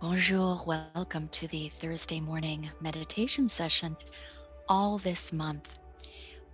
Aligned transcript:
Bonjour, 0.00 0.62
welcome 0.64 1.26
to 1.30 1.48
the 1.48 1.70
Thursday 1.70 2.20
morning 2.20 2.70
meditation 2.80 3.48
session. 3.48 3.96
All 4.68 4.98
this 4.98 5.32
month, 5.32 5.76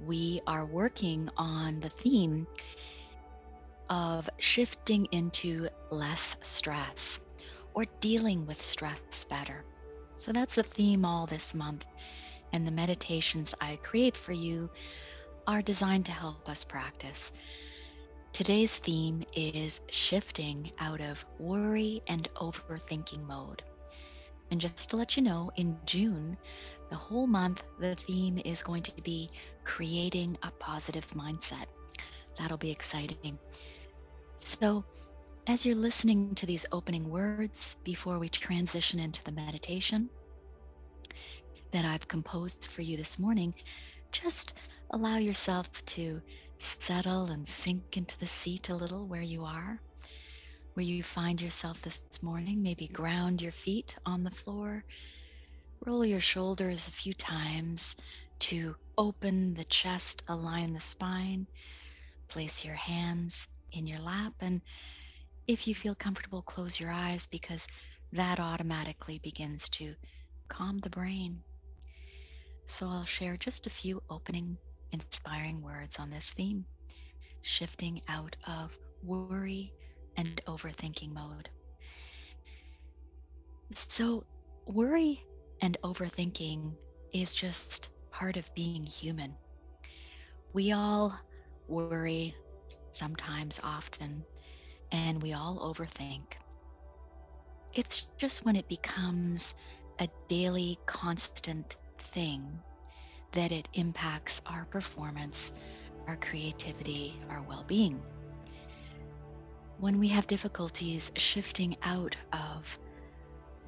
we 0.00 0.40
are 0.46 0.64
working 0.64 1.28
on 1.36 1.80
the 1.80 1.90
theme 1.90 2.46
of 3.90 4.30
shifting 4.38 5.08
into 5.12 5.68
less 5.90 6.36
stress 6.40 7.20
or 7.74 7.84
dealing 8.00 8.46
with 8.46 8.62
stress 8.62 9.24
better. 9.24 9.62
So 10.16 10.32
that's 10.32 10.54
the 10.54 10.62
theme 10.62 11.04
all 11.04 11.26
this 11.26 11.54
month. 11.54 11.84
And 12.54 12.66
the 12.66 12.72
meditations 12.72 13.54
I 13.60 13.76
create 13.76 14.16
for 14.16 14.32
you 14.32 14.70
are 15.46 15.60
designed 15.60 16.06
to 16.06 16.12
help 16.12 16.48
us 16.48 16.64
practice. 16.64 17.30
Today's 18.34 18.78
theme 18.78 19.22
is 19.36 19.80
shifting 19.92 20.72
out 20.80 21.00
of 21.00 21.24
worry 21.38 22.02
and 22.08 22.28
overthinking 22.34 23.24
mode. 23.28 23.62
And 24.50 24.60
just 24.60 24.90
to 24.90 24.96
let 24.96 25.16
you 25.16 25.22
know, 25.22 25.52
in 25.54 25.78
June, 25.86 26.36
the 26.90 26.96
whole 26.96 27.28
month, 27.28 27.62
the 27.78 27.94
theme 27.94 28.42
is 28.44 28.60
going 28.60 28.82
to 28.82 29.02
be 29.02 29.30
creating 29.62 30.36
a 30.42 30.50
positive 30.50 31.06
mindset. 31.12 31.66
That'll 32.36 32.56
be 32.58 32.72
exciting. 32.72 33.38
So, 34.36 34.84
as 35.46 35.64
you're 35.64 35.76
listening 35.76 36.34
to 36.34 36.44
these 36.44 36.66
opening 36.72 37.08
words 37.08 37.76
before 37.84 38.18
we 38.18 38.28
transition 38.28 38.98
into 38.98 39.22
the 39.22 39.30
meditation 39.30 40.10
that 41.70 41.84
I've 41.84 42.08
composed 42.08 42.66
for 42.66 42.82
you 42.82 42.96
this 42.96 43.16
morning, 43.16 43.54
just 44.10 44.54
allow 44.90 45.18
yourself 45.18 45.68
to 45.86 46.20
settle 46.64 47.26
and 47.26 47.46
sink 47.46 47.96
into 47.96 48.18
the 48.18 48.26
seat 48.26 48.68
a 48.68 48.74
little 48.74 49.06
where 49.06 49.22
you 49.22 49.44
are, 49.44 49.80
where 50.74 50.84
you 50.84 51.02
find 51.02 51.40
yourself 51.40 51.80
this 51.82 52.02
morning. 52.22 52.62
Maybe 52.62 52.88
ground 52.88 53.42
your 53.42 53.52
feet 53.52 53.96
on 54.06 54.24
the 54.24 54.30
floor, 54.30 54.84
roll 55.86 56.04
your 56.04 56.20
shoulders 56.20 56.88
a 56.88 56.92
few 56.92 57.14
times 57.14 57.96
to 58.40 58.74
open 58.96 59.54
the 59.54 59.64
chest, 59.64 60.22
align 60.28 60.72
the 60.72 60.80
spine, 60.80 61.46
place 62.28 62.64
your 62.64 62.74
hands 62.74 63.48
in 63.72 63.86
your 63.86 64.00
lap, 64.00 64.32
and 64.40 64.60
if 65.46 65.66
you 65.66 65.74
feel 65.74 65.94
comfortable, 65.94 66.42
close 66.42 66.80
your 66.80 66.90
eyes 66.90 67.26
because 67.26 67.66
that 68.12 68.40
automatically 68.40 69.18
begins 69.22 69.68
to 69.68 69.94
calm 70.48 70.78
the 70.78 70.90
brain. 70.90 71.42
So 72.66 72.86
I'll 72.88 73.04
share 73.04 73.36
just 73.36 73.66
a 73.66 73.70
few 73.70 74.02
opening 74.08 74.56
inspiring 74.94 75.62
words 75.62 75.98
on 75.98 76.10
this 76.10 76.30
theme 76.30 76.70
shifting 77.42 78.02
out 78.08 78.36
of 78.46 78.78
worry 79.02 79.72
and 80.16 80.40
overthinking 80.46 81.12
mode. 81.12 81.50
So, 83.72 84.24
worry 84.66 85.24
and 85.60 85.76
overthinking 85.84 86.76
is 87.12 87.34
just 87.34 87.90
part 88.10 88.36
of 88.36 88.54
being 88.54 88.86
human. 88.86 89.36
We 90.52 90.72
all 90.72 91.18
worry 91.68 92.34
sometimes, 92.92 93.60
often, 93.62 94.24
and 94.92 95.22
we 95.22 95.32
all 95.34 95.74
overthink. 95.74 96.34
It's 97.74 98.06
just 98.18 98.44
when 98.44 98.56
it 98.56 98.68
becomes 98.68 99.54
a 99.98 100.08
daily, 100.28 100.78
constant 100.86 101.76
thing 101.98 102.62
that 103.34 103.50
it 103.50 103.68
impacts 103.74 104.40
our 104.46 104.64
performance, 104.66 105.52
our 106.06 106.16
creativity, 106.16 107.14
our 107.28 107.42
well 107.42 107.64
being. 107.66 108.00
When 109.78 109.98
we 109.98 110.08
have 110.08 110.26
difficulties 110.26 111.10
shifting 111.16 111.76
out 111.82 112.16
of 112.32 112.78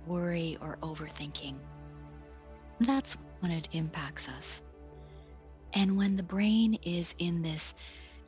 worry 0.07 0.57
or 0.61 0.79
overthinking, 0.83 1.57
that's 2.81 3.17
when 3.41 3.51
it 3.51 3.69
impacts 3.73 4.29
us. 4.29 4.63
And 5.73 5.97
when 5.97 6.17
the 6.17 6.23
brain 6.23 6.79
is 6.85 7.15
in 7.19 7.43
this 7.43 7.75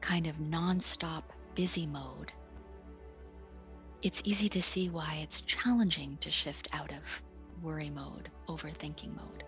kind 0.00 0.26
of 0.26 0.36
nonstop 0.38 1.22
busy 1.54 1.86
mode, 1.86 2.32
it's 4.02 4.22
easy 4.24 4.48
to 4.50 4.62
see 4.62 4.90
why 4.90 5.20
it's 5.22 5.40
challenging 5.42 6.18
to 6.20 6.30
shift 6.30 6.68
out 6.72 6.90
of 6.92 7.22
worry 7.62 7.90
mode, 7.90 8.28
overthinking 8.48 9.14
mode 9.14 9.44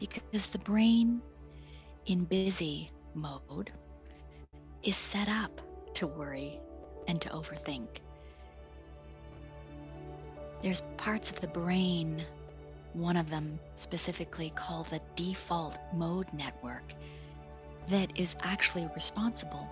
because 0.00 0.46
the 0.46 0.58
brain 0.58 1.20
in 2.06 2.24
busy 2.24 2.90
mode 3.14 3.70
is 4.82 4.96
set 4.96 5.28
up 5.28 5.60
to 5.94 6.06
worry 6.06 6.58
and 7.06 7.20
to 7.20 7.28
overthink. 7.28 7.86
There's 10.62 10.80
parts 10.96 11.30
of 11.30 11.40
the 11.40 11.48
brain, 11.48 12.24
one 12.94 13.16
of 13.16 13.30
them 13.30 13.60
specifically 13.76 14.52
called 14.54 14.88
the 14.88 15.00
default 15.14 15.78
mode 15.94 16.26
network, 16.32 16.94
that 17.88 18.18
is 18.18 18.36
actually 18.42 18.88
responsible 18.94 19.68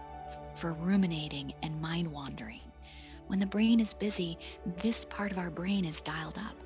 for 0.55 0.73
ruminating 0.73 1.55
and 1.63 1.81
mind 1.81 2.11
wandering. 2.13 2.61
When 3.29 3.39
the 3.39 3.47
brain 3.47 3.81
is 3.81 3.95
busy, 3.95 4.39
this 4.83 5.05
part 5.05 5.33
of 5.33 5.39
our 5.39 5.51
brain 5.51 5.85
is 5.85 6.01
dialed 6.01 6.39
up. 6.39 6.57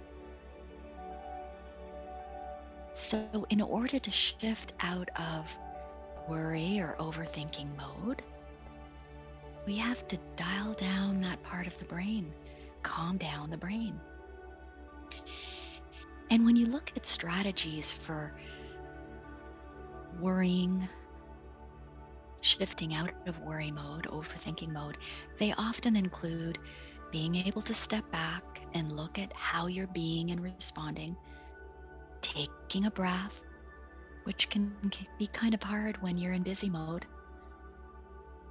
So, 3.12 3.46
in 3.50 3.60
order 3.60 3.98
to 3.98 4.10
shift 4.10 4.72
out 4.80 5.10
of 5.16 5.58
worry 6.30 6.80
or 6.80 6.96
overthinking 6.98 7.68
mode, 7.76 8.22
we 9.66 9.76
have 9.76 10.08
to 10.08 10.18
dial 10.34 10.72
down 10.72 11.20
that 11.20 11.42
part 11.42 11.66
of 11.66 11.76
the 11.76 11.84
brain, 11.84 12.32
calm 12.82 13.18
down 13.18 13.50
the 13.50 13.58
brain. 13.58 14.00
And 16.30 16.46
when 16.46 16.56
you 16.56 16.64
look 16.64 16.90
at 16.96 17.04
strategies 17.04 17.92
for 17.92 18.32
worrying, 20.18 20.88
shifting 22.40 22.94
out 22.94 23.10
of 23.26 23.38
worry 23.40 23.72
mode, 23.72 24.04
overthinking 24.04 24.72
mode, 24.72 24.96
they 25.36 25.52
often 25.58 25.96
include 25.96 26.56
being 27.10 27.34
able 27.36 27.60
to 27.60 27.74
step 27.74 28.10
back 28.10 28.62
and 28.72 28.90
look 28.90 29.18
at 29.18 29.34
how 29.34 29.66
you're 29.66 29.86
being 29.88 30.30
and 30.30 30.42
responding 30.42 31.14
taking 32.22 32.86
a 32.86 32.90
breath, 32.90 33.40
which 34.24 34.48
can 34.48 34.74
be 35.18 35.26
kind 35.26 35.52
of 35.52 35.62
hard 35.62 36.00
when 36.00 36.16
you're 36.16 36.32
in 36.32 36.42
busy 36.42 36.70
mode, 36.70 37.04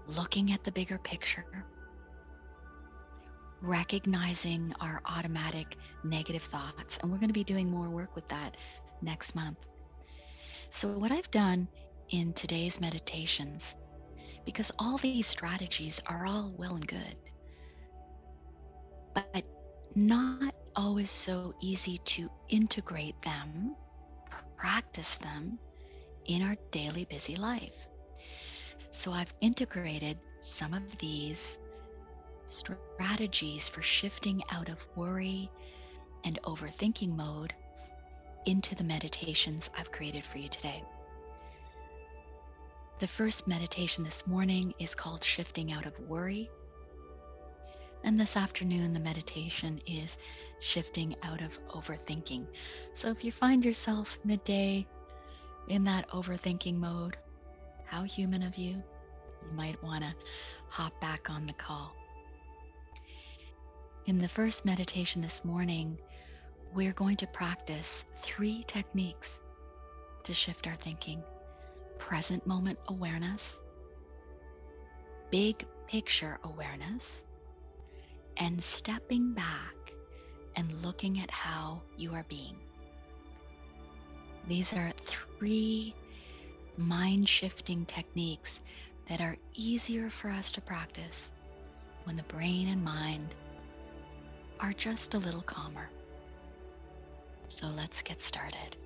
looking 0.08 0.52
at 0.52 0.64
the 0.64 0.72
bigger 0.72 0.98
picture, 1.00 1.66
recognizing 3.62 4.74
our 4.80 5.02
automatic 5.06 5.78
negative 6.04 6.44
thoughts. 6.44 6.98
And 7.02 7.12
we're 7.12 7.18
going 7.18 7.30
to 7.30 7.34
be 7.34 7.44
doing 7.44 7.70
more 7.72 7.90
work 7.90 8.16
with 8.16 8.28
that 8.28 8.58
next 9.02 9.36
month. 9.36 9.58
So, 10.70 10.90
what 10.90 11.12
I've 11.12 11.32
done 11.32 11.68
in 12.10 12.34
today's 12.34 12.80
meditations, 12.80 13.76
because 14.46 14.72
all 14.80 14.98
these 14.98 15.28
strategies 15.28 16.00
are 16.06 16.26
all 16.26 16.54
well 16.58 16.76
and 16.76 16.88
good, 16.88 17.16
but 19.14 19.44
not 19.96 20.54
always 20.76 21.10
so 21.10 21.54
easy 21.62 21.98
to 22.00 22.30
integrate 22.50 23.22
them, 23.22 23.76
practice 24.58 25.16
them 25.16 25.60
in 26.26 26.42
our 26.42 26.56
daily 26.72 27.06
busy 27.06 27.36
life. 27.36 27.88
So 28.92 29.12
I've 29.12 29.34
integrated 29.40 30.18
some 30.42 30.74
of 30.74 30.98
these 30.98 31.58
strategies 32.48 33.70
for 33.70 33.82
shifting 33.82 34.44
out 34.52 34.70
of 34.70 34.86
worry 34.96 35.50
and 36.24 36.40
overthinking 36.44 37.16
mode 37.16 37.54
into 38.46 38.76
the 38.76 38.84
meditations 38.84 39.70
I've 39.78 39.92
created 39.92 40.26
for 40.26 40.38
you 40.38 40.50
today. 40.50 40.84
The 43.00 43.08
first 43.08 43.48
meditation 43.48 44.04
this 44.04 44.28
morning 44.28 44.74
is 44.78 44.94
called 44.94 45.24
Shifting 45.24 45.72
Out 45.72 45.86
of 45.86 46.00
Worry. 46.02 46.50
And 48.04 48.20
this 48.20 48.36
afternoon, 48.36 48.94
the 48.94 49.00
meditation 49.00 49.80
is 49.86 50.18
shifting 50.60 51.16
out 51.24 51.42
of 51.42 51.60
overthinking. 51.68 52.48
So 52.94 53.10
if 53.10 53.24
you 53.24 53.32
find 53.32 53.64
yourself 53.64 54.20
midday 54.24 54.88
in 55.68 55.84
that 55.86 56.10
overthinking 56.10 56.76
mode, 56.76 57.18
how 57.86 58.04
human 58.04 58.44
of 58.44 58.58
you, 58.58 58.82
you 59.44 59.52
might 59.54 59.82
want 59.84 60.04
to 60.04 60.14
hop 60.70 61.00
back 61.02 61.30
on 61.30 61.46
the 61.46 61.54
call. 61.54 61.96
In 64.06 64.18
the 64.18 64.28
first 64.28 64.66
meditation 64.66 65.22
this 65.22 65.46
morning, 65.46 65.98
we're 66.74 66.94
going 66.94 67.18
to 67.18 67.28
practice 67.28 68.06
three 68.18 68.64
techniques 68.68 69.40
to 70.24 70.34
shift 70.34 70.68
our 70.68 70.76
thinking 70.76 71.24
present 72.00 72.46
moment 72.48 72.80
awareness, 72.88 73.60
big 75.30 75.64
picture 75.88 76.40
awareness, 76.44 77.24
and 78.38 78.64
stepping 78.64 79.34
back 79.34 79.94
and 80.56 80.72
looking 80.84 81.20
at 81.20 81.32
how 81.32 81.82
you 81.98 82.14
are 82.14 82.26
being. 82.28 82.56
These 84.48 84.74
are 84.74 84.92
three 85.06 85.94
mind 86.78 87.28
shifting 87.28 87.86
techniques 87.86 88.62
that 89.08 89.22
are 89.22 89.38
easier 89.54 90.10
for 90.10 90.30
us 90.30 90.52
to 90.54 90.62
practice 90.62 91.32
when 92.06 92.18
the 92.18 92.24
brain 92.24 92.68
and 92.70 92.84
mind 92.84 93.36
are 94.60 94.74
just 94.74 95.14
a 95.14 95.20
little 95.20 95.42
calmer. 95.42 95.90
So 97.48 97.68
let's 97.68 98.02
get 98.02 98.22
started. 98.22 98.78